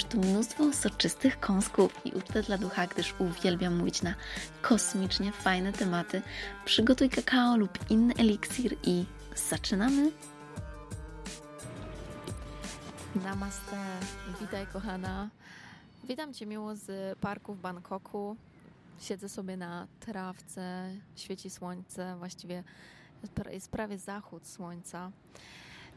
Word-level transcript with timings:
Znajdziesz 0.00 0.22
tu 0.22 0.30
mnóstwo 0.30 0.72
soczystych 0.72 1.40
kąsków 1.40 2.06
i 2.06 2.12
ucztę 2.12 2.42
dla 2.42 2.58
ducha, 2.58 2.86
gdyż 2.86 3.14
uwielbiam 3.18 3.76
mówić 3.76 4.02
na 4.02 4.14
kosmicznie 4.62 5.32
fajne 5.32 5.72
tematy. 5.72 6.22
Przygotuj 6.64 7.10
kakao 7.10 7.56
lub 7.56 7.90
inny 7.90 8.14
eliksir 8.14 8.76
i 8.82 9.04
zaczynamy! 9.50 10.12
Namaste, 13.24 13.76
witaj 14.40 14.66
kochana. 14.66 15.28
Witam 16.04 16.34
Cię 16.34 16.46
miło 16.46 16.76
z 16.76 17.18
parku 17.18 17.54
w 17.54 17.60
Bangkoku. 17.60 18.36
Siedzę 19.00 19.28
sobie 19.28 19.56
na 19.56 19.86
trawce, 20.00 20.90
świeci 21.16 21.50
słońce, 21.50 22.16
właściwie 22.18 22.64
jest 23.50 23.70
prawie 23.70 23.98
zachód 23.98 24.46
słońca. 24.46 25.10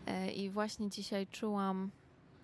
E, 0.06 0.32
I 0.32 0.50
właśnie 0.50 0.90
dzisiaj 0.90 1.28
czułam 1.28 1.92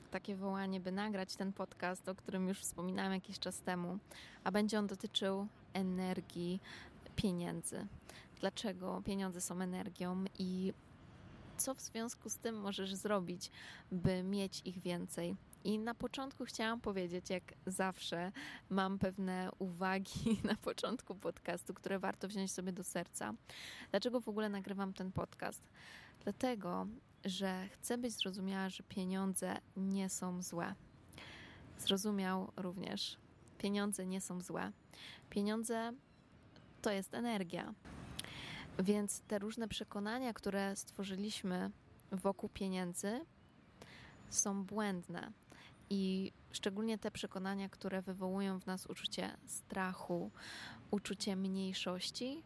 takie 0.10 0.36
wołanie, 0.36 0.80
by 0.80 0.92
nagrać 0.92 1.36
ten 1.36 1.54
podcast, 1.54 2.10
o 2.10 2.16
którym 2.16 2.48
już 2.48 2.60
wspominałam 2.60 3.14
jakiś 3.14 3.40
czas 3.40 3.62
temu, 3.62 3.98
a 4.44 4.52
będzie 4.52 4.80
on 4.80 4.88
dotyczył 4.88 5.48
energii 5.74 6.60
pieniędzy. 7.16 7.88
Dlaczego 8.40 9.02
pieniądze 9.06 9.42
są 9.42 9.62
energią 9.62 10.26
i 10.40 10.74
co 11.58 11.76
w 11.76 11.82
związku 11.82 12.30
z 12.30 12.38
tym 12.38 12.62
możesz 12.62 12.96
zrobić, 12.96 13.52
by 13.92 14.24
mieć 14.24 14.62
ich 14.66 14.80
więcej? 14.80 15.36
I 15.64 15.80
na 15.80 15.94
początku 15.94 16.46
chciałam 16.46 16.82
powiedzieć, 16.82 17.30
jak 17.30 17.44
zawsze, 17.66 18.32
mam 18.70 19.00
pewne 19.00 19.50
uwagi 19.60 20.40
na 20.50 20.56
początku 20.56 21.16
podcastu, 21.16 21.74
które 21.74 22.00
warto 22.00 22.28
wziąć 22.28 22.52
sobie 22.52 22.72
do 22.72 22.84
serca. 22.84 23.34
Dlaczego 23.92 24.22
w 24.22 24.30
ogóle 24.30 24.50
nagrywam 24.50 24.94
ten 24.94 25.12
podcast? 25.12 25.62
Dlatego, 26.24 26.88
że 27.26 27.68
chcę 27.72 27.98
być 27.98 28.14
zrozumiała, 28.14 28.70
że 28.70 28.84
pieniądze 28.84 29.58
nie 29.78 30.10
są 30.10 30.42
złe. 30.42 30.76
Zrozumiał 31.78 32.52
również, 32.58 33.18
pieniądze 33.58 34.06
nie 34.06 34.22
są 34.22 34.42
złe. 34.42 34.72
Pieniądze 35.30 35.94
to 36.82 36.92
jest 36.92 37.14
energia. 37.14 37.74
Więc 38.80 39.22
te 39.22 39.40
różne 39.40 39.68
przekonania, 39.68 40.34
które 40.34 40.76
stworzyliśmy 40.76 41.72
wokół 42.12 42.50
pieniędzy, 42.50 43.26
są 44.30 44.64
błędne. 44.64 45.32
I 45.90 46.32
szczególnie 46.52 46.98
te 46.98 47.12
przekonania, 47.12 47.70
które 47.70 48.02
wywołują 48.02 48.60
w 48.60 48.66
nas 48.66 48.86
uczucie 48.86 49.38
strachu, 49.46 50.32
uczucie 50.92 51.36
mniejszości, 51.36 52.44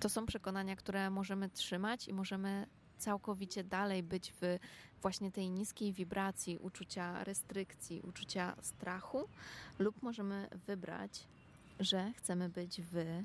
to 0.00 0.08
są 0.08 0.26
przekonania, 0.26 0.76
które 0.76 1.10
możemy 1.10 1.50
trzymać 1.50 2.08
i 2.08 2.12
możemy 2.12 2.66
całkowicie 2.98 3.64
dalej 3.64 4.02
być 4.02 4.32
w 4.40 4.58
właśnie 5.02 5.32
tej 5.32 5.50
niskiej 5.50 5.92
wibracji 5.92 6.58
uczucia 6.58 7.24
restrykcji, 7.24 8.02
uczucia 8.02 8.56
strachu, 8.62 9.28
lub 9.78 10.02
możemy 10.02 10.48
wybrać, 10.66 11.26
że 11.80 12.12
chcemy 12.16 12.48
być 12.48 12.80
w 12.82 13.22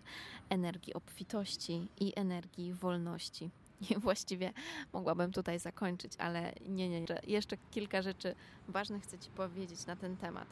energii 0.50 0.94
obfitości 0.94 1.88
i 2.00 2.13
energii 2.16 2.73
wolności. 2.73 3.50
I 3.90 4.00
właściwie 4.00 4.53
mogłabym 4.94 5.31
tutaj 5.31 5.59
zakończyć, 5.59 6.13
ale 6.17 6.53
nie, 6.69 6.90
nie, 6.90 7.06
jeszcze 7.28 7.57
kilka 7.72 8.01
rzeczy 8.01 8.35
ważnych 8.67 9.03
chcę 9.03 9.19
Ci 9.19 9.29
powiedzieć 9.29 9.85
na 9.85 9.96
ten 9.96 10.17
temat. 10.17 10.47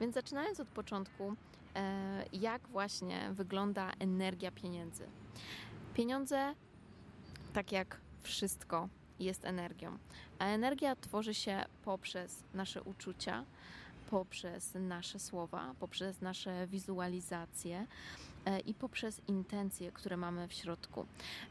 Więc 0.00 0.14
zaczynając 0.14 0.60
od 0.60 0.68
początku, 0.68 1.34
e, 1.74 2.24
jak 2.32 2.68
właśnie 2.68 3.30
wygląda 3.32 3.92
energia 3.98 4.50
pieniędzy. 4.50 5.06
Pieniądze, 5.94 6.54
tak 7.52 7.72
jak 7.72 8.03
wszystko 8.24 8.88
jest 9.20 9.44
energią. 9.44 9.98
A 10.38 10.46
energia 10.46 10.96
tworzy 10.96 11.34
się 11.34 11.64
poprzez 11.84 12.42
nasze 12.54 12.82
uczucia, 12.82 13.44
poprzez 14.10 14.74
nasze 14.74 15.18
słowa, 15.18 15.74
poprzez 15.80 16.20
nasze 16.20 16.66
wizualizacje 16.66 17.86
e, 18.44 18.60
i 18.60 18.74
poprzez 18.74 19.20
intencje, 19.28 19.92
które 19.92 20.16
mamy 20.16 20.48
w 20.48 20.52
środku. 20.52 21.06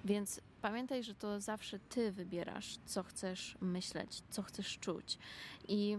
Więc 0.06 0.42
pamiętaj, 0.62 1.04
że 1.04 1.16
to 1.16 1.42
zawsze 1.42 1.80
ty 1.80 2.12
wybierasz, 2.12 2.78
co 2.86 3.04
chcesz 3.04 3.58
myśleć, 3.62 4.24
co 4.30 4.42
chcesz 4.42 4.78
czuć. 4.80 5.18
I 5.68 5.98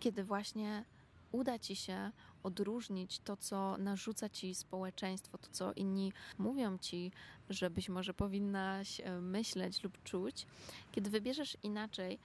kiedy 0.00 0.24
właśnie 0.24 0.84
uda 1.32 1.58
ci 1.58 1.76
się 1.76 2.10
odróżnić 2.46 3.18
to, 3.18 3.36
co 3.36 3.76
narzuca 3.78 4.28
ci 4.28 4.54
społeczeństwo, 4.54 5.38
to, 5.38 5.48
co 5.50 5.72
inni 5.72 6.12
mówią 6.38 6.78
ci, 6.78 7.12
że 7.50 7.70
być 7.70 7.88
może 7.88 8.14
powinnaś 8.14 9.00
e, 9.00 9.20
myśleć 9.20 9.84
lub 9.84 10.02
czuć, 10.02 10.46
kiedy 10.92 11.10
wybierzesz 11.10 11.56
inaczej, 11.62 12.18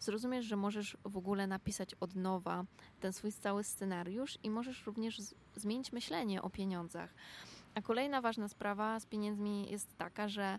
zrozumiesz, 0.00 0.46
że 0.46 0.56
możesz 0.56 0.96
w 1.04 1.16
ogóle 1.16 1.46
napisać 1.46 1.94
od 2.00 2.14
nowa 2.14 2.64
ten 3.00 3.12
swój 3.12 3.32
cały 3.32 3.64
scenariusz 3.64 4.38
i 4.42 4.50
możesz 4.50 4.86
również 4.86 5.20
zmienić 5.56 5.92
myślenie 5.92 6.42
o 6.42 6.50
pieniądzach. 6.50 7.14
A 7.74 7.82
kolejna 7.82 8.20
ważna 8.20 8.48
sprawa 8.48 9.00
z 9.00 9.06
pieniędzmi 9.06 9.70
jest 9.70 9.96
taka, 9.98 10.28
że 10.28 10.58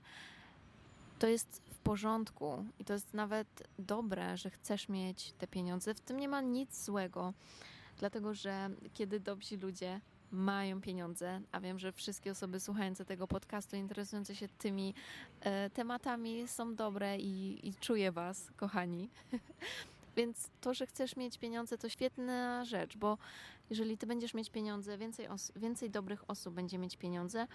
to 1.20 1.28
jest 1.28 1.62
w 1.72 1.78
porządku 1.78 2.66
i 2.80 2.86
to 2.86 2.94
jest 2.94 3.14
nawet 3.14 3.64
dobre, 3.80 4.38
że 4.38 4.50
chcesz 4.50 4.90
mieć 4.90 5.32
te 5.32 5.48
pieniądze. 5.48 5.94
W 5.94 6.00
tym 6.00 6.20
nie 6.20 6.28
ma 6.28 6.42
nic 6.42 6.86
złego 6.86 7.34
dlatego 8.02 8.34
że 8.34 8.70
kiedy 8.94 9.20
dobrzy 9.20 9.58
ludzie 9.58 10.02
mają 10.32 10.82
pieniądze, 10.82 11.42
a 11.52 11.60
wiem, 11.60 11.80
że 11.80 11.92
wszystkie 11.92 12.32
osoby 12.32 12.60
słuchające 12.60 13.06
tego 13.06 13.28
podcastu, 13.28 13.76
interesujące 13.76 14.36
się 14.36 14.48
tymi 14.48 14.94
e, 15.42 15.70
tematami 15.70 16.48
są 16.48 16.76
dobre 16.76 17.18
i, 17.18 17.68
i 17.70 17.74
czuję 17.76 18.12
Was, 18.12 18.52
kochani. 18.58 19.10
Więc 20.18 20.50
to, 20.62 20.74
że 20.74 20.88
chcesz 20.88 21.16
mieć 21.16 21.38
pieniądze, 21.38 21.78
to 21.78 21.90
świetna 21.90 22.66
rzecz, 22.66 22.98
bo 22.98 23.18
jeżeli 23.70 23.98
Ty 23.98 24.08
będziesz 24.08 24.34
mieć 24.34 24.50
pieniądze, 24.50 24.98
więcej, 24.98 25.28
więcej 25.56 25.90
dobrych 25.90 26.30
osób 26.30 26.54
będzie 26.54 26.78
mieć 26.78 26.98
pieniądze, 26.98 27.48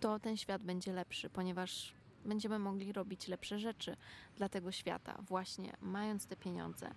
to 0.00 0.18
ten 0.18 0.36
świat 0.36 0.62
będzie 0.62 0.92
lepszy, 0.92 1.30
ponieważ 1.30 1.94
będziemy 2.24 2.58
mogli 2.58 2.92
robić 2.92 3.28
lepsze 3.28 3.58
rzeczy 3.58 3.96
dla 4.36 4.48
tego 4.48 4.72
świata, 4.72 5.18
właśnie 5.28 5.76
mając 5.80 6.26
te 6.26 6.36
pieniądze. 6.36 6.90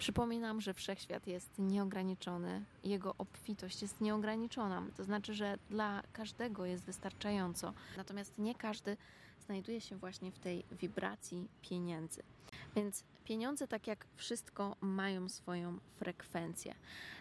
Przypominam, 0.00 0.60
że 0.60 0.74
wszechświat 0.74 1.26
jest 1.26 1.58
nieograniczony, 1.58 2.64
jego 2.84 3.14
obfitość 3.18 3.82
jest 3.82 4.00
nieograniczona. 4.00 4.82
To 4.96 5.04
znaczy, 5.04 5.34
że 5.34 5.58
dla 5.70 6.02
każdego 6.12 6.66
jest 6.66 6.84
wystarczająco. 6.84 7.72
Natomiast 7.96 8.38
nie 8.38 8.54
każdy 8.54 8.96
znajduje 9.40 9.80
się 9.80 9.96
właśnie 9.96 10.32
w 10.32 10.38
tej 10.38 10.64
wibracji 10.72 11.48
pieniędzy. 11.62 12.22
Więc 12.76 13.04
pieniądze, 13.24 13.68
tak 13.68 13.86
jak 13.86 14.06
wszystko, 14.16 14.76
mają 14.80 15.28
swoją 15.28 15.78
frekwencję. 15.96 16.74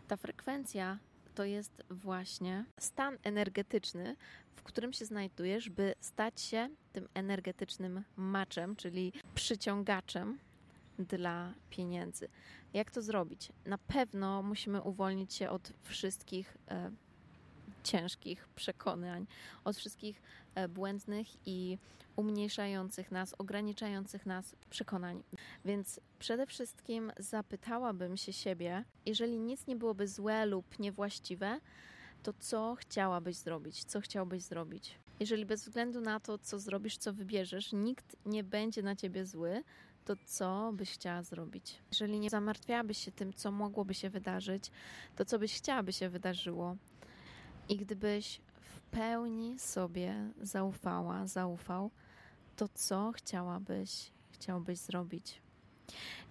Ta 0.07 0.17
frekwencja 0.17 0.97
to 1.35 1.43
jest 1.43 1.83
właśnie 1.89 2.65
stan 2.77 3.17
energetyczny, 3.23 4.15
w 4.55 4.63
którym 4.63 4.93
się 4.93 5.05
znajdujesz, 5.05 5.69
by 5.69 5.93
stać 5.99 6.41
się 6.41 6.69
tym 6.93 7.07
energetycznym 7.13 8.03
maczem, 8.15 8.75
czyli 8.75 9.13
przyciągaczem 9.35 10.39
dla 10.99 11.53
pieniędzy. 11.69 12.29
Jak 12.73 12.91
to 12.91 13.01
zrobić? 13.01 13.51
Na 13.65 13.77
pewno 13.77 14.43
musimy 14.43 14.81
uwolnić 14.81 15.33
się 15.33 15.49
od 15.49 15.73
wszystkich 15.83 16.57
e, 16.67 16.91
ciężkich 17.83 18.47
przekonań, 18.55 19.27
od 19.63 19.77
wszystkich 19.77 20.21
e, 20.55 20.67
błędnych 20.67 21.27
i 21.45 21.77
umniejszających 22.15 23.11
nas, 23.11 23.35
ograniczających 23.37 24.25
nas 24.25 24.55
przekonań. 24.69 25.23
Więc 25.65 25.99
przede 26.19 26.45
wszystkim 26.45 27.11
zapytałabym 27.19 28.17
się 28.17 28.33
siebie, 28.33 28.83
jeżeli 29.05 29.39
nic 29.39 29.67
nie 29.67 29.75
byłoby 29.75 30.07
złe 30.07 30.45
lub 30.45 30.79
niewłaściwe, 30.79 31.59
to 32.23 32.33
co 32.39 32.75
chciałabyś 32.75 33.35
zrobić? 33.35 33.83
Co 33.83 34.01
chciałbyś 34.01 34.43
zrobić? 34.43 34.99
Jeżeli 35.19 35.45
bez 35.45 35.63
względu 35.63 36.01
na 36.01 36.19
to, 36.19 36.37
co 36.37 36.59
zrobisz, 36.59 36.97
co 36.97 37.13
wybierzesz, 37.13 37.73
nikt 37.73 38.15
nie 38.25 38.43
będzie 38.43 38.83
na 38.83 38.95
ciebie 38.95 39.25
zły, 39.25 39.63
to 40.05 40.15
co 40.25 40.71
byś 40.73 40.91
chciała 40.91 41.23
zrobić? 41.23 41.81
Jeżeli 41.91 42.19
nie 42.19 42.29
zamartwiałabyś 42.29 42.97
się 42.97 43.11
tym, 43.11 43.33
co 43.33 43.51
mogłoby 43.51 43.93
się 43.93 44.09
wydarzyć, 44.09 44.71
to 45.15 45.25
co 45.25 45.39
byś 45.39 45.57
chciała, 45.57 45.83
by 45.83 45.93
się 45.93 46.09
wydarzyło? 46.09 46.75
I 47.69 47.77
gdybyś 47.77 48.41
w 48.61 48.79
pełni 48.79 49.59
sobie 49.59 50.31
zaufała, 50.41 51.27
zaufał, 51.27 51.91
to 52.55 52.67
co 52.67 53.11
chciałabyś, 53.11 54.11
chciałbyś 54.31 54.79
zrobić? 54.79 55.41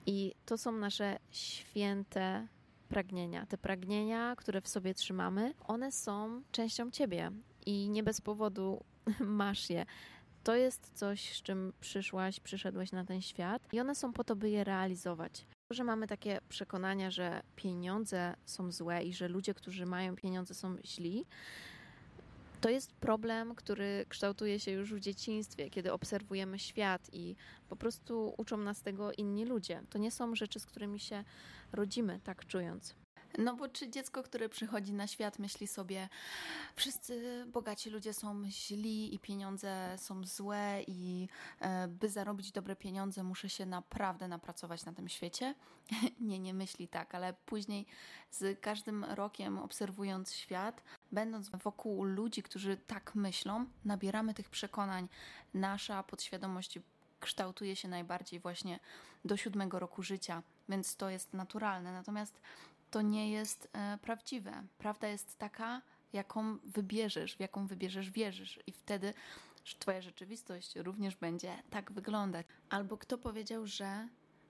I 0.06 0.34
to 0.46 0.58
są 0.58 0.72
nasze 0.72 1.18
święte 1.30 2.46
pragnienia. 2.88 3.46
Te 3.46 3.58
pragnienia, 3.58 4.36
które 4.36 4.60
w 4.60 4.68
sobie 4.68 4.94
trzymamy, 4.94 5.54
one 5.66 5.92
są 5.92 6.42
częścią 6.52 6.90
ciebie 6.90 7.30
i 7.66 7.90
nie 7.90 8.02
bez 8.02 8.20
powodu 8.20 8.84
masz 9.20 9.70
je. 9.70 9.86
To 10.48 10.56
jest 10.56 10.90
coś, 10.94 11.32
z 11.32 11.42
czym 11.42 11.72
przyszłaś, 11.80 12.40
przyszedłeś 12.40 12.92
na 12.92 13.04
ten 13.04 13.20
świat 13.20 13.62
i 13.72 13.80
one 13.80 13.94
są 13.94 14.12
po 14.12 14.24
to, 14.24 14.36
by 14.36 14.50
je 14.50 14.64
realizować. 14.64 15.46
To, 15.68 15.74
że 15.74 15.84
mamy 15.84 16.06
takie 16.06 16.40
przekonania, 16.48 17.10
że 17.10 17.42
pieniądze 17.56 18.34
są 18.44 18.72
złe 18.72 19.02
i 19.02 19.12
że 19.12 19.28
ludzie, 19.28 19.54
którzy 19.54 19.86
mają 19.86 20.16
pieniądze, 20.16 20.54
są 20.54 20.76
źli, 20.84 21.26
to 22.60 22.68
jest 22.68 22.92
problem, 22.92 23.54
który 23.54 24.06
kształtuje 24.08 24.60
się 24.60 24.70
już 24.70 24.94
w 24.94 25.00
dzieciństwie, 25.00 25.70
kiedy 25.70 25.92
obserwujemy 25.92 26.58
świat 26.58 27.08
i 27.12 27.36
po 27.68 27.76
prostu 27.76 28.34
uczą 28.36 28.56
nas 28.56 28.82
tego 28.82 29.12
inni 29.12 29.44
ludzie. 29.44 29.82
To 29.90 29.98
nie 29.98 30.10
są 30.10 30.34
rzeczy, 30.34 30.60
z 30.60 30.66
którymi 30.66 31.00
się 31.00 31.24
rodzimy, 31.72 32.20
tak 32.24 32.46
czując. 32.46 32.94
No 33.38 33.56
bo 33.56 33.68
czy 33.68 33.88
dziecko, 33.90 34.22
które 34.22 34.48
przychodzi 34.48 34.92
na 34.92 35.06
świat, 35.06 35.38
myśli 35.38 35.66
sobie, 35.66 36.08
wszyscy 36.76 37.44
bogaci 37.46 37.90
ludzie 37.90 38.14
są 38.14 38.50
źli 38.50 39.14
i 39.14 39.18
pieniądze 39.18 39.96
są 39.98 40.24
złe 40.24 40.82
i 40.86 41.28
e, 41.60 41.88
by 41.88 42.08
zarobić 42.08 42.52
dobre 42.52 42.76
pieniądze 42.76 43.24
muszę 43.24 43.48
się 43.48 43.66
naprawdę 43.66 44.28
napracować 44.28 44.84
na 44.84 44.92
tym 44.92 45.08
świecie? 45.08 45.54
nie, 46.20 46.38
nie 46.38 46.54
myśli 46.54 46.88
tak, 46.88 47.14
ale 47.14 47.34
później 47.46 47.86
z 48.30 48.60
każdym 48.60 49.04
rokiem 49.04 49.58
obserwując 49.58 50.34
świat, 50.34 50.82
będąc 51.12 51.50
wokół 51.50 52.04
ludzi, 52.04 52.42
którzy 52.42 52.76
tak 52.76 53.14
myślą, 53.14 53.66
nabieramy 53.84 54.34
tych 54.34 54.50
przekonań. 54.50 55.08
Nasza 55.54 56.02
podświadomość 56.02 56.78
kształtuje 57.20 57.76
się 57.76 57.88
najbardziej 57.88 58.40
właśnie 58.40 58.78
do 59.24 59.36
siódmego 59.36 59.78
roku 59.78 60.02
życia, 60.02 60.42
więc 60.68 60.96
to 60.96 61.10
jest 61.10 61.34
naturalne. 61.34 61.92
Natomiast 61.92 62.40
to 62.90 63.02
nie 63.02 63.30
jest 63.30 63.68
e, 63.72 63.98
prawdziwe. 64.02 64.62
Prawda 64.78 65.08
jest 65.08 65.38
taka, 65.38 65.82
jaką 66.12 66.58
wybierzesz, 66.64 67.36
w 67.36 67.40
jaką 67.40 67.66
wybierzesz, 67.66 68.10
wierzysz, 68.10 68.60
i 68.66 68.72
wtedy 68.72 69.14
Twoja 69.78 70.02
rzeczywistość 70.02 70.76
również 70.76 71.16
będzie 71.16 71.62
tak 71.70 71.92
wyglądać. 71.92 72.46
Albo 72.70 72.96
kto 72.96 73.18
powiedział, 73.18 73.66
że 73.66 74.08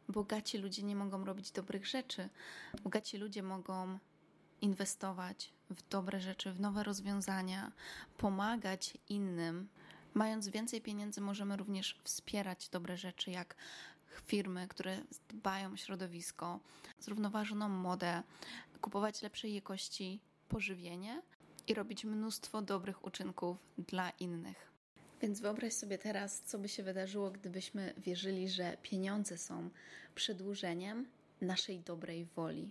bogaci 0.09 0.59
ludzie 0.59 0.83
nie 0.83 0.97
mogą 0.97 1.25
robić 1.25 1.51
dobrych 1.51 1.87
rzeczy? 1.87 2.29
Bogaci 2.85 3.19
ludzie 3.19 3.43
mogą 3.43 3.99
inwestować 4.61 5.53
w 5.71 5.89
dobre 5.89 6.21
rzeczy, 6.21 6.53
w 6.53 6.61
nowe 6.61 6.83
rozwiązania, 6.83 7.73
pomagać 8.17 8.99
innym. 9.09 9.69
Mając 10.15 10.49
więcej 10.49 10.81
pieniędzy, 10.81 11.21
możemy 11.21 11.57
również 11.57 11.99
wspierać 12.05 12.69
dobre 12.69 12.97
rzeczy, 12.97 13.31
jak 13.31 13.57
firmy, 14.27 14.69
które 14.69 15.01
dbają 15.29 15.73
o 15.73 15.77
środowisko, 15.77 16.61
zrównoważoną 17.01 17.69
modę, 17.69 18.23
kupować 18.81 19.23
lepszej 19.23 19.55
jakości 19.55 20.21
pożywienie 20.49 21.23
i 21.67 21.75
robić 21.75 22.05
mnóstwo 22.05 22.63
dobrych 22.63 23.05
uczynków 23.05 23.57
dla 23.79 24.11
innych. 24.11 24.69
Więc 25.23 25.41
wyobraź 25.41 25.73
sobie 25.73 25.99
teraz, 25.99 26.43
co 26.43 26.59
by 26.59 26.69
się 26.69 26.83
wydarzyło, 26.83 27.31
gdybyśmy 27.31 27.95
wierzyli, 27.99 28.49
że 28.49 28.77
pieniądze 28.83 29.39
są 29.39 29.71
przedłużeniem 30.15 31.07
naszej 31.41 31.81
dobrej 31.81 32.25
woli, 32.25 32.71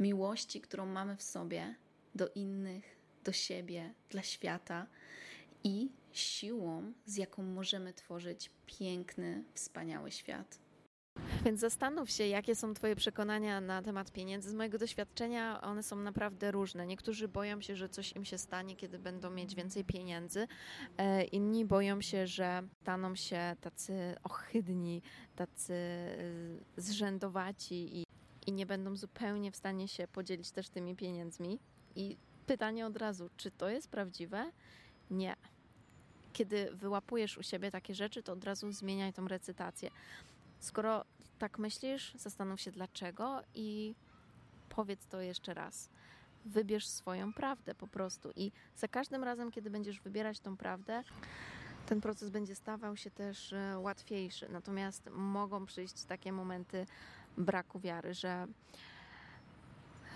miłości, 0.00 0.60
którą 0.60 0.86
mamy 0.86 1.16
w 1.16 1.22
sobie 1.22 1.74
do 2.14 2.28
innych, 2.28 2.84
do 3.24 3.32
siebie, 3.32 3.94
dla 4.10 4.22
świata 4.22 4.86
i 5.64 5.90
siłą, 6.12 6.92
z 7.04 7.16
jaką 7.16 7.42
możemy 7.42 7.92
tworzyć 7.92 8.50
piękny, 8.66 9.44
wspaniały 9.54 10.10
świat. 10.10 10.58
Więc 11.44 11.60
zastanów 11.60 12.10
się, 12.10 12.26
jakie 12.26 12.54
są 12.54 12.74
Twoje 12.74 12.96
przekonania 12.96 13.60
na 13.60 13.82
temat 13.82 14.12
pieniędzy. 14.12 14.50
Z 14.50 14.54
mojego 14.54 14.78
doświadczenia 14.78 15.60
one 15.60 15.82
są 15.82 15.96
naprawdę 15.96 16.50
różne. 16.50 16.86
Niektórzy 16.86 17.28
boją 17.28 17.60
się, 17.60 17.76
że 17.76 17.88
coś 17.88 18.12
im 18.12 18.24
się 18.24 18.38
stanie, 18.38 18.76
kiedy 18.76 18.98
będą 18.98 19.30
mieć 19.30 19.54
więcej 19.54 19.84
pieniędzy. 19.84 20.46
E, 20.96 21.24
inni 21.24 21.64
boją 21.64 22.00
się, 22.00 22.26
że 22.26 22.62
staną 22.82 23.14
się 23.14 23.56
tacy 23.60 24.14
ohydni, 24.24 25.02
tacy 25.36 25.74
e, 25.74 26.16
zrzędowaci 26.76 27.98
i, 27.98 28.04
i 28.46 28.52
nie 28.52 28.66
będą 28.66 28.96
zupełnie 28.96 29.52
w 29.52 29.56
stanie 29.56 29.88
się 29.88 30.08
podzielić 30.08 30.50
też 30.50 30.68
tymi 30.68 30.96
pieniędzmi. 30.96 31.58
I 31.96 32.16
pytanie 32.46 32.86
od 32.86 32.96
razu, 32.96 33.30
czy 33.36 33.50
to 33.50 33.68
jest 33.68 33.88
prawdziwe? 33.88 34.52
Nie 35.10 35.36
kiedy 36.38 36.70
wyłapujesz 36.74 37.38
u 37.38 37.42
siebie 37.42 37.70
takie 37.70 37.94
rzeczy, 37.94 38.22
to 38.22 38.32
od 38.32 38.44
razu 38.44 38.72
zmieniaj 38.72 39.12
tą 39.12 39.28
recytację. 39.28 39.90
Skoro 40.60 41.04
tak 41.38 41.58
myślisz, 41.58 42.14
zastanów 42.14 42.60
się 42.60 42.72
dlaczego 42.72 43.42
i 43.54 43.94
powiedz 44.68 45.06
to 45.06 45.20
jeszcze 45.20 45.54
raz. 45.54 45.88
Wybierz 46.44 46.88
swoją 46.88 47.32
prawdę 47.32 47.74
po 47.74 47.86
prostu 47.86 48.30
i 48.36 48.52
za 48.76 48.88
każdym 48.88 49.24
razem, 49.24 49.50
kiedy 49.50 49.70
będziesz 49.70 50.00
wybierać 50.00 50.40
tą 50.40 50.56
prawdę, 50.56 51.02
ten 51.86 52.00
proces 52.00 52.30
będzie 52.30 52.54
stawał 52.54 52.96
się 52.96 53.10
też 53.10 53.52
e, 53.52 53.78
łatwiejszy. 53.78 54.48
Natomiast 54.48 55.10
mogą 55.10 55.66
przyjść 55.66 56.04
takie 56.04 56.32
momenty 56.32 56.86
braku 57.38 57.80
wiary, 57.80 58.14
że 58.14 58.46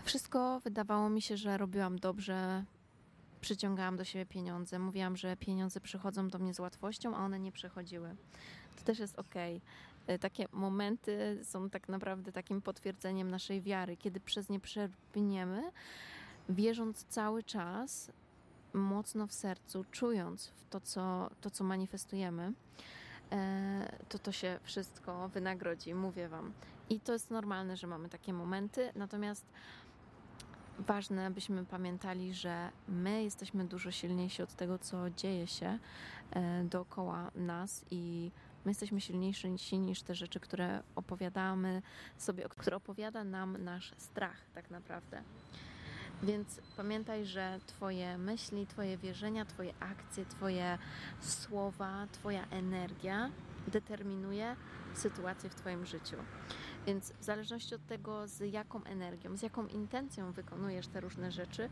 wszystko 0.05 0.61
wydawało 0.61 1.11
mi 1.11 1.23
się, 1.23 1.37
że 1.37 1.59
robiłam 1.59 1.99
dobrze, 1.99 2.65
przyciągałam 3.43 3.97
do 3.97 4.05
siebie 4.05 4.27
pieniądze, 4.27 4.79
mówiłam, 4.79 5.17
że 5.17 5.37
pieniądze 5.37 5.81
przychodzą 5.81 6.29
do 6.29 6.39
mnie 6.39 6.55
z 6.55 6.61
łatwością, 6.61 7.17
a 7.17 7.25
one 7.25 7.41
nie 7.41 7.53
przychodziły. 7.53 8.17
To 8.77 8.85
też 8.85 8.99
jest 8.99 9.19
ok. 9.19 9.35
E, 10.07 10.19
takie 10.19 10.47
momenty 10.53 11.41
są 11.45 11.71
tak 11.71 11.89
naprawdę 11.89 12.33
takim 12.33 12.63
potwierdzeniem 12.63 13.31
naszej 13.31 13.63
wiary, 13.63 13.97
kiedy 13.97 14.21
przez 14.21 14.49
nie 14.49 14.61
przebrniemy, 14.61 15.63
wierząc 16.49 17.05
cały 17.05 17.43
czas, 17.43 18.13
mocno 18.73 19.27
w 19.27 19.33
sercu, 19.33 19.85
czując 19.91 20.47
w 20.47 20.69
to, 20.71 20.81
co, 20.81 21.31
to, 21.41 21.51
co 21.51 21.65
manifestujemy, 21.65 22.53
e, 23.33 23.97
to 24.09 24.19
to 24.19 24.33
się 24.33 24.59
wszystko 24.63 25.29
wynagrodzi, 25.29 25.95
mówię 25.95 26.29
Wam. 26.29 26.53
I 26.91 27.01
to 27.01 27.13
jest 27.13 27.31
normalne, 27.31 27.77
że 27.77 27.87
mamy 27.87 28.09
takie 28.09 28.33
momenty, 28.33 28.93
natomiast 28.95 29.45
ważne, 30.79 31.31
byśmy 31.31 31.65
pamiętali, 31.65 32.35
że 32.35 32.71
my 32.89 33.23
jesteśmy 33.23 33.65
dużo 33.65 33.91
silniejsi 33.91 34.43
od 34.43 34.55
tego, 34.55 34.79
co 34.79 35.11
dzieje 35.11 35.47
się 35.47 35.79
e, 36.31 36.65
dookoła 36.65 37.31
nas 37.35 37.85
i 37.91 38.31
my 38.65 38.71
jesteśmy 38.71 39.01
silniejsi 39.01 39.79
niż 39.79 40.03
te 40.03 40.15
rzeczy, 40.15 40.41
które 40.41 40.83
opowiadamy 40.95 41.83
sobie, 42.17 42.49
które 42.49 42.77
opowiada 42.77 43.25
nam 43.25 43.65
nasz 43.65 43.93
strach 43.97 44.37
tak 44.55 44.71
naprawdę. 44.71 45.23
Więc 46.23 46.61
pamiętaj, 46.77 47.27
że 47.27 47.61
Twoje 47.67 48.19
myśli, 48.19 48.67
Twoje 48.67 48.99
wierzenia, 48.99 49.45
Twoje 49.45 49.75
akcje, 49.81 50.25
Twoje 50.27 50.79
słowa, 51.21 52.07
Twoja 52.13 52.47
energia 52.51 53.31
determinuje 53.69 54.57
sytuację 54.95 55.51
w 55.51 55.55
Twoim 55.55 55.87
życiu. 55.87 56.17
Więc 56.87 57.13
w 57.13 57.25
zależności 57.25 57.75
od 57.75 57.87
tego, 57.87 58.29
z 58.29 58.53
jaką 58.53 58.85
energią, 58.85 59.37
z 59.37 59.43
jaką 59.43 59.67
intencją 59.67 60.33
wykonujesz 60.33 60.87
te 60.87 61.01
różne 61.01 61.33
rzeczy, 61.33 61.69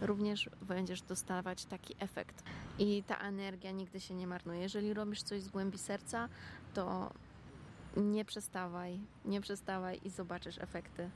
również 0.00 0.50
będziesz 0.62 1.02
dostawać 1.02 1.64
taki 1.64 1.94
efekt. 1.98 2.42
I 2.78 3.02
ta 3.02 3.16
energia 3.16 3.70
nigdy 3.70 4.00
się 4.00 4.14
nie 4.14 4.26
marnuje. 4.26 4.60
Jeżeli 4.60 4.94
robisz 4.94 5.22
coś 5.22 5.42
z 5.42 5.48
głębi 5.48 5.78
serca, 5.78 6.28
to 6.74 7.12
nie 7.96 8.24
przestawaj, 8.24 9.00
nie 9.24 9.40
przestawaj 9.40 10.00
i 10.04 10.10
zobaczysz 10.10 10.58
efekty. 10.58 11.10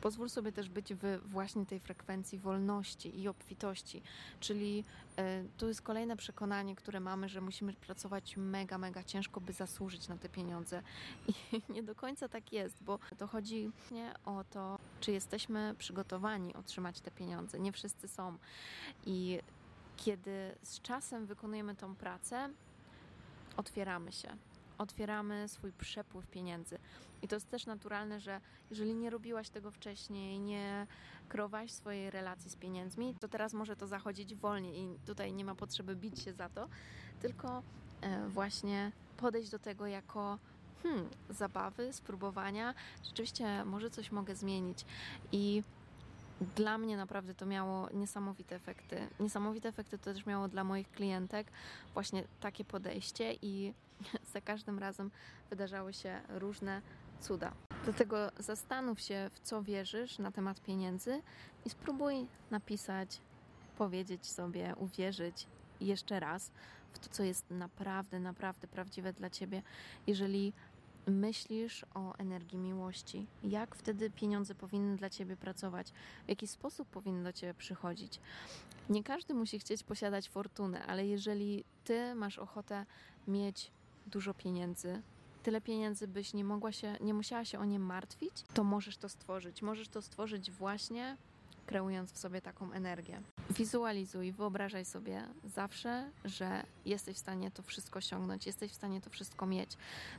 Pozwól 0.00 0.28
sobie 0.28 0.52
też 0.52 0.68
być 0.68 0.94
w 0.94 1.20
właśnie 1.24 1.66
tej 1.66 1.80
frekwencji 1.80 2.38
wolności 2.38 3.20
i 3.20 3.28
obfitości, 3.28 4.02
czyli 4.40 4.84
y, 5.18 5.48
to 5.58 5.68
jest 5.68 5.82
kolejne 5.82 6.16
przekonanie, 6.16 6.76
które 6.76 7.00
mamy, 7.00 7.28
że 7.28 7.40
musimy 7.40 7.72
pracować 7.72 8.36
mega, 8.36 8.78
mega 8.78 9.04
ciężko, 9.04 9.40
by 9.40 9.52
zasłużyć 9.52 10.08
na 10.08 10.16
te 10.16 10.28
pieniądze. 10.28 10.82
I 11.28 11.32
nie 11.74 11.82
do 11.82 11.94
końca 11.94 12.28
tak 12.28 12.52
jest, 12.52 12.82
bo 12.82 12.98
to 13.18 13.26
chodzi 13.26 13.70
nie 13.90 14.14
o 14.24 14.44
to, 14.50 14.78
czy 15.00 15.12
jesteśmy 15.12 15.74
przygotowani 15.78 16.54
otrzymać 16.54 17.00
te 17.00 17.10
pieniądze. 17.10 17.60
Nie 17.60 17.72
wszyscy 17.72 18.08
są. 18.08 18.36
I 19.06 19.38
kiedy 19.96 20.54
z 20.62 20.80
czasem 20.80 21.26
wykonujemy 21.26 21.76
tą 21.76 21.94
pracę, 21.94 22.50
otwieramy 23.56 24.12
się 24.12 24.36
otwieramy 24.80 25.48
swój 25.48 25.72
przepływ 25.72 26.26
pieniędzy. 26.26 26.78
I 27.22 27.28
to 27.28 27.36
jest 27.36 27.50
też 27.50 27.66
naturalne, 27.66 28.20
że 28.20 28.40
jeżeli 28.70 28.94
nie 28.94 29.10
robiłaś 29.10 29.48
tego 29.48 29.70
wcześniej, 29.70 30.40
nie 30.40 30.86
kreowałaś 31.28 31.72
swojej 31.72 32.10
relacji 32.10 32.50
z 32.50 32.56
pieniędzmi, 32.56 33.14
to 33.20 33.28
teraz 33.28 33.52
może 33.52 33.76
to 33.76 33.86
zachodzić 33.86 34.34
wolniej 34.34 34.80
i 34.80 34.98
tutaj 35.06 35.32
nie 35.32 35.44
ma 35.44 35.54
potrzeby 35.54 35.96
bić 35.96 36.20
się 36.20 36.32
za 36.32 36.48
to, 36.48 36.68
tylko 37.20 37.62
e, 38.00 38.28
właśnie 38.28 38.92
podejść 39.16 39.50
do 39.50 39.58
tego 39.58 39.86
jako 39.86 40.38
hmm, 40.82 41.08
zabawy, 41.30 41.92
spróbowania. 41.92 42.74
Rzeczywiście 43.04 43.64
może 43.64 43.90
coś 43.90 44.12
mogę 44.12 44.34
zmienić 44.34 44.84
i 45.32 45.62
dla 46.56 46.78
mnie 46.78 46.96
naprawdę 46.96 47.34
to 47.34 47.46
miało 47.46 47.88
niesamowite 47.92 48.56
efekty. 48.56 49.08
Niesamowite 49.20 49.68
efekty 49.68 49.98
to 49.98 50.04
też 50.04 50.26
miało 50.26 50.48
dla 50.48 50.64
moich 50.64 50.90
klientek 50.90 51.46
właśnie 51.94 52.24
takie 52.40 52.64
podejście 52.64 53.34
i 53.42 53.74
za 54.34 54.40
każdym 54.40 54.78
razem 54.78 55.10
wydarzały 55.50 55.92
się 55.92 56.20
różne 56.28 56.82
cuda. 57.20 57.52
Dlatego 57.84 58.30
zastanów 58.38 59.00
się, 59.00 59.30
w 59.34 59.40
co 59.40 59.62
wierzysz 59.62 60.18
na 60.18 60.30
temat 60.32 60.60
pieniędzy 60.60 61.22
i 61.64 61.70
spróbuj 61.70 62.26
napisać, 62.50 63.20
powiedzieć 63.78 64.26
sobie, 64.26 64.74
uwierzyć 64.76 65.46
jeszcze 65.80 66.20
raz 66.20 66.50
w 66.92 66.98
to, 66.98 67.08
co 67.10 67.22
jest 67.22 67.50
naprawdę, 67.50 68.20
naprawdę 68.20 68.68
prawdziwe 68.68 69.12
dla 69.12 69.30
ciebie. 69.30 69.62
Jeżeli 70.06 70.52
myślisz 71.06 71.84
o 71.94 72.14
energii 72.16 72.58
miłości, 72.58 73.26
jak 73.44 73.74
wtedy 73.74 74.10
pieniądze 74.10 74.54
powinny 74.54 74.96
dla 74.96 75.10
ciebie 75.10 75.36
pracować, 75.36 75.92
w 76.26 76.28
jaki 76.28 76.46
sposób 76.46 76.88
powinny 76.88 77.24
do 77.24 77.32
ciebie 77.32 77.54
przychodzić. 77.54 78.20
Nie 78.88 79.04
każdy 79.04 79.34
musi 79.34 79.58
chcieć 79.58 79.82
posiadać 79.82 80.28
fortunę, 80.28 80.86
ale 80.86 81.06
jeżeli 81.06 81.64
ty 81.84 82.14
masz 82.14 82.38
ochotę 82.38 82.86
mieć 83.28 83.70
dużo 84.06 84.34
pieniędzy, 84.34 85.02
tyle 85.42 85.60
pieniędzy, 85.60 86.08
byś 86.08 86.34
nie 86.34 86.44
mogła 86.44 86.72
się, 86.72 86.96
nie 87.00 87.14
musiała 87.14 87.44
się 87.44 87.58
o 87.58 87.64
nie 87.64 87.78
martwić, 87.78 88.42
to 88.54 88.64
możesz 88.64 88.96
to 88.96 89.08
stworzyć. 89.08 89.62
Możesz 89.62 89.88
to 89.88 90.02
stworzyć 90.02 90.50
właśnie 90.50 91.16
kreując 91.66 92.12
w 92.12 92.18
sobie 92.18 92.42
taką 92.42 92.72
energię. 92.72 93.22
Wizualizuj, 93.50 94.32
wyobrażaj 94.32 94.84
sobie 94.84 95.28
zawsze, 95.44 96.10
że 96.24 96.62
jesteś 96.84 97.16
w 97.16 97.20
stanie 97.20 97.50
to 97.50 97.62
wszystko 97.62 97.98
osiągnąć, 97.98 98.46
jesteś 98.46 98.72
w 98.72 98.74
stanie 98.74 99.00
to 99.00 99.10
wszystko 99.10 99.46
mieć. 99.46 99.70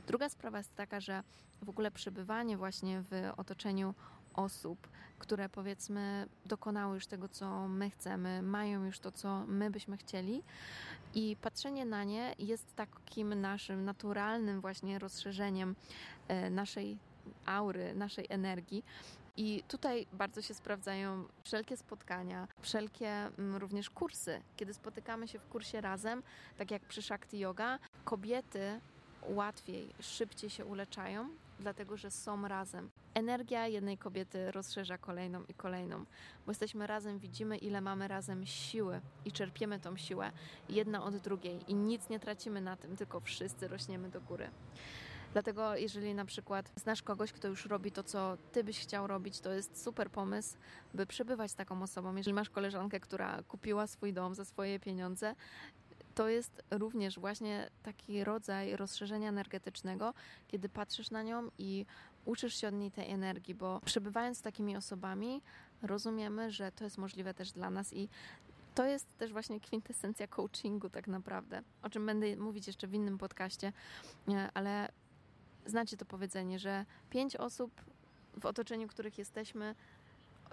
Druga 0.06 0.28
sprawa 0.28 0.58
jest 0.58 0.74
taka, 0.76 1.00
że 1.00 1.22
w 1.62 1.68
ogóle 1.68 1.90
przebywanie 1.90 2.56
właśnie 2.56 3.02
w 3.10 3.30
otoczeniu 3.36 3.94
osób, 4.34 4.88
które 5.18 5.48
powiedzmy 5.48 6.28
dokonały 6.46 6.94
już 6.94 7.06
tego, 7.06 7.28
co 7.28 7.68
my 7.68 7.90
chcemy, 7.90 8.42
mają 8.42 8.84
już 8.84 8.98
to, 8.98 9.12
co 9.12 9.46
my 9.46 9.70
byśmy 9.70 9.96
chcieli, 9.96 10.42
i 11.14 11.36
patrzenie 11.42 11.84
na 11.84 12.04
nie 12.04 12.34
jest 12.38 12.76
takim 12.76 13.40
naszym 13.40 13.84
naturalnym 13.84 14.60
właśnie 14.60 14.98
rozszerzeniem 14.98 15.76
e, 16.28 16.50
naszej 16.50 16.98
aury, 17.46 17.94
naszej 17.94 18.26
energii. 18.28 18.84
I 19.36 19.62
tutaj 19.68 20.06
bardzo 20.12 20.42
się 20.42 20.54
sprawdzają 20.54 21.24
wszelkie 21.42 21.76
spotkania, 21.76 22.48
wszelkie 22.60 23.08
mm, 23.08 23.56
również 23.56 23.90
kursy. 23.90 24.42
Kiedy 24.56 24.74
spotykamy 24.74 25.28
się 25.28 25.38
w 25.38 25.48
kursie 25.48 25.80
razem, 25.80 26.22
tak 26.56 26.70
jak 26.70 26.82
przy 26.82 27.02
Shakti 27.02 27.38
Yoga, 27.38 27.78
kobiety 28.04 28.80
łatwiej, 29.28 29.94
szybciej 30.00 30.50
się 30.50 30.64
uleczają, 30.64 31.28
dlatego 31.60 31.96
że 31.96 32.10
są 32.10 32.48
razem. 32.48 32.90
Energia 33.14 33.66
jednej 33.66 33.98
kobiety 33.98 34.50
rozszerza 34.50 34.98
kolejną 34.98 35.44
i 35.48 35.54
kolejną, 35.54 36.04
bo 36.46 36.50
jesteśmy 36.50 36.86
razem, 36.86 37.18
widzimy, 37.18 37.56
ile 37.58 37.80
mamy 37.80 38.08
razem 38.08 38.46
siły 38.46 39.00
i 39.24 39.32
czerpiemy 39.32 39.80
tą 39.80 39.96
siłę 39.96 40.32
jedna 40.68 41.04
od 41.04 41.16
drugiej 41.16 41.60
i 41.68 41.74
nic 41.74 42.08
nie 42.08 42.20
tracimy 42.20 42.60
na 42.60 42.76
tym, 42.76 42.96
tylko 42.96 43.20
wszyscy 43.20 43.68
rośniemy 43.68 44.08
do 44.08 44.20
góry. 44.20 44.50
Dlatego, 45.32 45.76
jeżeli 45.76 46.14
na 46.14 46.24
przykład 46.24 46.72
znasz 46.76 47.02
kogoś, 47.02 47.32
kto 47.32 47.48
już 47.48 47.66
robi 47.66 47.92
to, 47.92 48.02
co 48.02 48.36
ty 48.52 48.64
byś 48.64 48.80
chciał 48.80 49.06
robić, 49.06 49.40
to 49.40 49.52
jest 49.52 49.82
super 49.82 50.10
pomysł, 50.10 50.56
by 50.94 51.06
przebywać 51.06 51.50
z 51.50 51.54
taką 51.54 51.82
osobą. 51.82 52.16
Jeżeli 52.16 52.34
masz 52.34 52.50
koleżankę, 52.50 53.00
która 53.00 53.42
kupiła 53.42 53.86
swój 53.86 54.12
dom 54.12 54.34
za 54.34 54.44
swoje 54.44 54.80
pieniądze, 54.80 55.34
to 56.14 56.28
jest 56.28 56.62
również 56.70 57.18
właśnie 57.18 57.70
taki 57.82 58.24
rodzaj 58.24 58.76
rozszerzenia 58.76 59.28
energetycznego, 59.28 60.14
kiedy 60.48 60.68
patrzysz 60.68 61.10
na 61.10 61.22
nią 61.22 61.50
i 61.58 61.86
uczysz 62.24 62.60
się 62.60 62.68
od 62.68 62.74
niej 62.74 62.90
tej 62.90 63.10
energii, 63.10 63.54
bo 63.54 63.80
przebywając 63.84 64.38
z 64.38 64.42
takimi 64.42 64.76
osobami, 64.76 65.42
rozumiemy, 65.82 66.50
że 66.50 66.72
to 66.72 66.84
jest 66.84 66.98
możliwe 66.98 67.34
też 67.34 67.52
dla 67.52 67.70
nas 67.70 67.92
i 67.92 68.08
to 68.74 68.84
jest 68.84 69.18
też 69.18 69.32
właśnie 69.32 69.60
kwintesencja 69.60 70.26
coachingu, 70.26 70.90
tak 70.90 71.08
naprawdę, 71.08 71.62
o 71.82 71.90
czym 71.90 72.06
będę 72.06 72.36
mówić 72.36 72.66
jeszcze 72.66 72.86
w 72.86 72.94
innym 72.94 73.18
podcaście, 73.18 73.72
ale 74.54 74.88
znacie 75.66 75.96
to 75.96 76.04
powiedzenie, 76.04 76.58
że 76.58 76.84
pięć 77.10 77.36
osób 77.36 77.70
w 78.40 78.46
otoczeniu, 78.46 78.88
których 78.88 79.18
jesteśmy, 79.18 79.74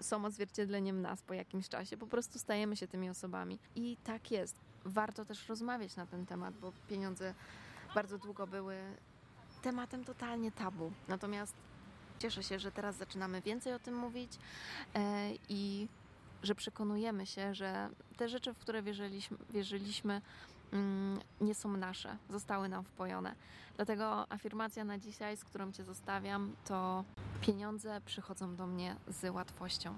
są 0.01 0.25
odzwierciedleniem 0.25 1.01
nas 1.01 1.21
po 1.21 1.33
jakimś 1.33 1.69
czasie. 1.69 1.97
Po 1.97 2.07
prostu 2.07 2.39
stajemy 2.39 2.75
się 2.75 2.87
tymi 2.87 3.09
osobami. 3.09 3.59
I 3.75 3.97
tak 4.03 4.31
jest. 4.31 4.55
Warto 4.85 5.25
też 5.25 5.49
rozmawiać 5.49 5.95
na 5.95 6.05
ten 6.05 6.25
temat, 6.25 6.55
bo 6.55 6.71
pieniądze 6.89 7.33
bardzo 7.95 8.17
długo 8.17 8.47
były 8.47 8.75
tematem 9.61 10.05
totalnie 10.05 10.51
tabu. 10.51 10.91
Natomiast 11.07 11.53
cieszę 12.19 12.43
się, 12.43 12.59
że 12.59 12.71
teraz 12.71 12.95
zaczynamy 12.95 13.41
więcej 13.41 13.73
o 13.73 13.79
tym 13.79 13.95
mówić 13.95 14.31
e, 14.95 15.29
i 15.49 15.87
że 16.43 16.55
przekonujemy 16.55 17.25
się, 17.25 17.53
że 17.55 17.89
te 18.17 18.29
rzeczy, 18.29 18.53
w 18.53 18.57
które 18.57 18.83
wierzyliśmy, 18.83 19.37
wierzyliśmy 19.49 20.21
mm, 20.73 21.19
nie 21.41 21.55
są 21.55 21.77
nasze, 21.77 22.17
zostały 22.29 22.69
nam 22.69 22.83
wpojone. 22.83 23.35
Dlatego 23.75 24.31
afirmacja 24.31 24.83
na 24.83 24.97
dzisiaj, 24.97 25.37
z 25.37 25.43
którą 25.43 25.71
Cię 25.71 25.83
zostawiam, 25.83 26.55
to 26.65 27.03
pieniądze 27.41 28.01
przychodzą 28.05 28.55
do 28.55 28.67
mnie 28.67 28.95
z 29.07 29.33
łatwością. 29.33 29.95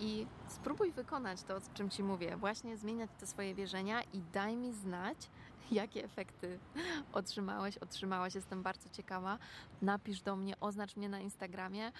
I 0.00 0.26
spróbuj 0.48 0.92
wykonać 0.92 1.42
to, 1.42 1.56
o 1.56 1.60
czym 1.74 1.90
Ci 1.90 2.02
mówię. 2.02 2.36
Właśnie 2.36 2.76
zmieniać 2.76 3.10
te 3.20 3.26
swoje 3.26 3.54
wierzenia 3.54 4.02
i 4.02 4.22
daj 4.32 4.56
mi 4.56 4.72
znać, 4.72 5.16
jakie 5.70 6.04
efekty 6.04 6.58
otrzymałeś, 7.12 7.78
otrzymałaś. 7.78 8.34
Jestem 8.34 8.62
bardzo 8.62 8.88
ciekawa. 8.88 9.38
Napisz 9.82 10.20
do 10.20 10.36
mnie, 10.36 10.60
oznacz 10.60 10.96
mnie 10.96 11.08
na 11.08 11.20
Instagramie, 11.20 11.92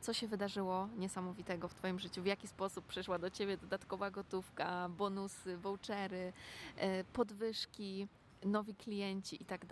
co 0.00 0.12
się 0.12 0.28
wydarzyło 0.28 0.88
niesamowitego 0.98 1.68
w 1.68 1.74
Twoim 1.74 1.98
życiu, 1.98 2.22
w 2.22 2.26
jaki 2.26 2.48
sposób 2.48 2.86
przyszła 2.86 3.18
do 3.18 3.30
Ciebie 3.30 3.56
dodatkowa 3.56 4.10
gotówka, 4.10 4.88
bonusy, 4.88 5.56
vouchery, 5.56 6.32
e, 6.76 7.04
podwyżki, 7.04 8.08
nowi 8.44 8.74
klienci 8.74 9.42
i 9.42 9.44
tak. 9.44 9.62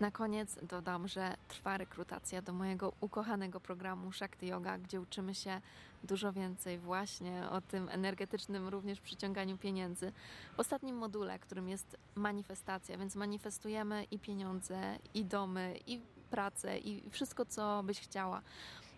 Na 0.00 0.10
koniec 0.10 0.58
dodam, 0.62 1.08
że 1.08 1.34
trwa 1.48 1.76
rekrutacja 1.76 2.42
do 2.42 2.52
mojego 2.52 2.92
ukochanego 3.00 3.60
programu 3.60 4.12
Shakti 4.12 4.46
Yoga, 4.46 4.78
gdzie 4.78 5.00
uczymy 5.00 5.34
się 5.34 5.60
dużo 6.04 6.32
więcej 6.32 6.78
właśnie 6.78 7.48
o 7.50 7.60
tym 7.60 7.88
energetycznym 7.88 8.68
również 8.68 9.00
przyciąganiu 9.00 9.58
pieniędzy. 9.58 10.12
W 10.56 10.60
ostatnim 10.60 10.96
module, 10.96 11.38
którym 11.38 11.68
jest 11.68 11.96
manifestacja, 12.14 12.98
więc 12.98 13.16
manifestujemy 13.16 14.04
i 14.04 14.18
pieniądze, 14.18 14.98
i 15.14 15.24
domy, 15.24 15.78
i 15.86 16.00
pracę, 16.30 16.78
i 16.78 17.10
wszystko, 17.10 17.44
co 17.44 17.82
byś 17.82 18.00
chciała. 18.00 18.42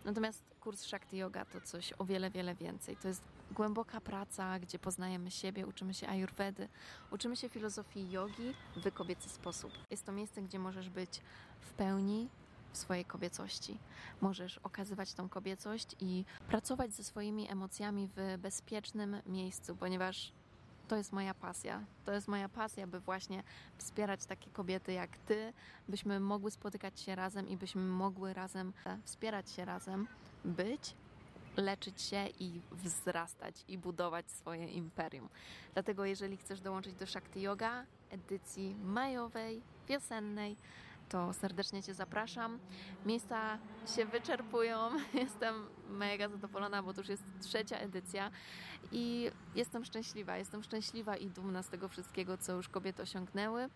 Natomiast 0.04 0.42
kurs 0.60 0.82
Shakti 0.82 1.16
Yoga 1.16 1.44
to 1.44 1.60
coś 1.60 1.92
o 1.98 2.04
wiele, 2.04 2.30
wiele 2.30 2.54
więcej. 2.54 2.96
To 2.96 3.08
jest 3.08 3.22
głęboka 3.50 4.00
praca, 4.00 4.58
gdzie 4.58 4.78
poznajemy 4.78 5.30
siebie, 5.30 5.66
uczymy 5.66 5.94
się 5.94 6.08
ayurvedy, 6.08 6.68
uczymy 7.10 7.36
się 7.36 7.48
filozofii 7.48 8.10
jogi 8.10 8.54
w 8.76 8.92
kobiecy 8.92 9.28
sposób. 9.28 9.72
Jest 9.90 10.06
to 10.06 10.12
miejsce, 10.12 10.42
gdzie 10.42 10.58
możesz 10.58 10.90
być 10.90 11.20
w 11.60 11.72
pełni 11.72 12.28
w 12.72 12.78
swojej 12.78 13.04
kobiecości. 13.04 13.78
Możesz 14.20 14.58
okazywać 14.58 15.14
tą 15.14 15.28
kobiecość 15.28 15.96
i 16.00 16.24
pracować 16.48 16.92
ze 16.92 17.04
swoimi 17.04 17.50
emocjami 17.50 18.08
w 18.16 18.38
bezpiecznym 18.38 19.16
miejscu, 19.26 19.76
ponieważ 19.76 20.32
to 20.92 20.96
jest 20.96 21.12
moja 21.12 21.34
pasja. 21.34 21.84
To 22.04 22.12
jest 22.12 22.28
moja 22.28 22.48
pasja, 22.48 22.86
by 22.86 23.00
właśnie 23.00 23.42
wspierać 23.78 24.26
takie 24.26 24.50
kobiety 24.50 24.92
jak 24.92 25.16
ty, 25.16 25.52
byśmy 25.88 26.20
mogły 26.20 26.50
spotykać 26.50 27.00
się 27.00 27.14
razem 27.14 27.48
i 27.48 27.56
byśmy 27.56 27.82
mogły 27.82 28.34
razem 28.34 28.72
wspierać 29.04 29.50
się 29.50 29.64
razem, 29.64 30.06
być 30.44 30.94
leczyć 31.56 32.02
się 32.02 32.26
i 32.40 32.60
wzrastać 32.72 33.64
i 33.68 33.78
budować 33.78 34.30
swoje 34.30 34.68
imperium. 34.68 35.28
Dlatego 35.74 36.04
jeżeli 36.04 36.36
chcesz 36.36 36.60
dołączyć 36.60 36.94
do 36.94 37.06
Shakti 37.06 37.42
Yoga 37.42 37.84
edycji 38.10 38.74
majowej, 38.84 39.62
wiosennej, 39.88 40.56
to 41.12 41.32
serdecznie 41.32 41.82
Cię 41.82 41.94
zapraszam. 41.94 42.58
Miejsca 43.06 43.58
się 43.96 44.06
wyczerpują. 44.06 44.90
Jestem 45.14 45.54
mega 45.88 46.28
zadowolona, 46.28 46.82
bo 46.82 46.94
to 46.94 47.00
już 47.00 47.08
jest 47.08 47.24
trzecia 47.40 47.76
edycja 47.76 48.30
i 48.92 49.30
jestem 49.54 49.84
szczęśliwa. 49.84 50.36
Jestem 50.36 50.62
szczęśliwa 50.62 51.16
i 51.16 51.30
dumna 51.30 51.62
z 51.62 51.68
tego 51.68 51.88
wszystkiego, 51.88 52.38
co 52.38 52.52
już 52.52 52.68
kobiety 52.68 53.02
osiągnęły. 53.02 53.68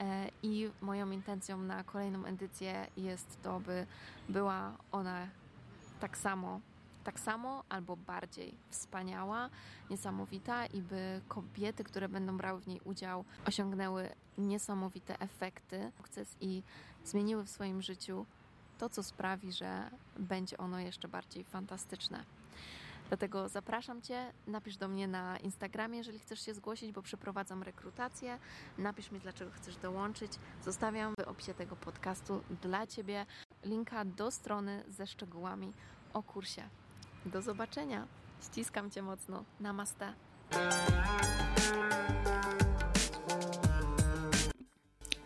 E, 0.00 0.28
I 0.42 0.70
moją 0.80 1.10
intencją 1.10 1.58
na 1.58 1.84
kolejną 1.84 2.24
edycję 2.24 2.86
jest 2.96 3.42
to, 3.42 3.60
by 3.60 3.86
była 4.28 4.72
ona 4.92 5.26
tak 6.00 6.18
samo 6.18 6.60
tak 7.04 7.20
samo 7.20 7.64
albo 7.68 7.96
bardziej 7.96 8.54
wspaniała, 8.70 9.50
niesamowita 9.90 10.66
i 10.66 10.82
by 10.82 11.20
kobiety, 11.28 11.84
które 11.84 12.08
będą 12.08 12.36
brały 12.36 12.60
w 12.60 12.66
niej 12.66 12.80
udział, 12.84 13.24
osiągnęły 13.46 14.08
niesamowite 14.38 15.20
efekty 15.20 15.92
i 16.40 16.62
zmieniły 17.04 17.44
w 17.44 17.50
swoim 17.50 17.82
życiu 17.82 18.26
to, 18.78 18.88
co 18.88 19.02
sprawi, 19.02 19.52
że 19.52 19.90
będzie 20.18 20.58
ono 20.58 20.78
jeszcze 20.78 21.08
bardziej 21.08 21.44
fantastyczne. 21.44 22.24
Dlatego 23.08 23.48
zapraszam 23.48 24.02
Cię, 24.02 24.32
napisz 24.46 24.76
do 24.76 24.88
mnie 24.88 25.08
na 25.08 25.38
Instagramie, 25.38 25.98
jeżeli 25.98 26.18
chcesz 26.18 26.46
się 26.46 26.54
zgłosić, 26.54 26.92
bo 26.92 27.02
przeprowadzam 27.02 27.62
rekrutację. 27.62 28.38
Napisz 28.78 29.10
mi, 29.10 29.20
dlaczego 29.20 29.50
chcesz 29.50 29.76
dołączyć. 29.76 30.32
Zostawiam 30.64 31.14
w 31.14 31.28
opisie 31.28 31.54
tego 31.54 31.76
podcastu 31.76 32.42
dla 32.62 32.86
Ciebie 32.86 33.26
linka 33.64 34.04
do 34.04 34.30
strony 34.30 34.84
ze 34.88 35.06
szczegółami 35.06 35.72
o 36.12 36.22
kursie. 36.22 36.62
Do 37.32 37.42
zobaczenia. 37.42 38.06
Ściskam 38.42 38.90
Cię 38.90 39.02
mocno. 39.02 39.44
Namaste. 39.60 40.12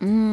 Mm, 0.01 0.32